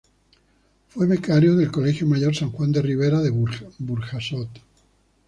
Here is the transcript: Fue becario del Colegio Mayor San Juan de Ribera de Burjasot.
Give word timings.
Fue 0.87 1.05
becario 1.05 1.55
del 1.55 1.69
Colegio 1.69 2.07
Mayor 2.07 2.35
San 2.35 2.49
Juan 2.49 2.71
de 2.71 2.81
Ribera 2.81 3.19
de 3.21 3.29
Burjasot. 3.29 4.49